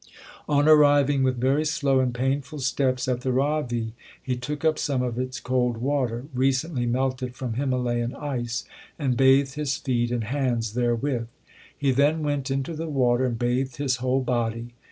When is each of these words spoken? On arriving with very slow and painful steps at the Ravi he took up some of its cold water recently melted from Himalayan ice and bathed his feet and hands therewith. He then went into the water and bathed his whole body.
On 0.49 0.67
arriving 0.67 1.21
with 1.21 1.39
very 1.39 1.63
slow 1.63 1.99
and 1.99 2.11
painful 2.11 2.57
steps 2.57 3.07
at 3.07 3.21
the 3.21 3.31
Ravi 3.31 3.93
he 4.19 4.35
took 4.35 4.65
up 4.65 4.79
some 4.79 5.03
of 5.03 5.19
its 5.19 5.39
cold 5.39 5.77
water 5.77 6.25
recently 6.33 6.87
melted 6.87 7.35
from 7.35 7.53
Himalayan 7.53 8.15
ice 8.15 8.65
and 8.97 9.15
bathed 9.15 9.53
his 9.53 9.77
feet 9.77 10.09
and 10.09 10.23
hands 10.23 10.73
therewith. 10.73 11.27
He 11.77 11.91
then 11.91 12.23
went 12.23 12.49
into 12.49 12.73
the 12.73 12.87
water 12.89 13.25
and 13.25 13.37
bathed 13.37 13.75
his 13.75 13.97
whole 13.97 14.21
body. 14.21 14.69